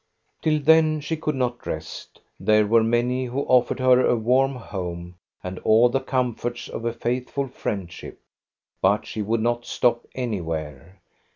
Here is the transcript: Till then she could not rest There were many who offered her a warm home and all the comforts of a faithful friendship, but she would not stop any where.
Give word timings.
Till 0.41 0.59
then 0.59 0.99
she 0.99 1.15
could 1.15 1.35
not 1.35 1.67
rest 1.67 2.21
There 2.39 2.65
were 2.65 2.81
many 2.83 3.25
who 3.25 3.41
offered 3.43 3.79
her 3.79 4.03
a 4.03 4.15
warm 4.15 4.55
home 4.55 5.13
and 5.43 5.59
all 5.59 5.89
the 5.89 5.99
comforts 5.99 6.67
of 6.67 6.85
a 6.85 6.91
faithful 6.91 7.47
friendship, 7.47 8.19
but 8.81 9.05
she 9.05 9.21
would 9.21 9.41
not 9.41 9.67
stop 9.67 10.07
any 10.15 10.41
where. 10.41 10.99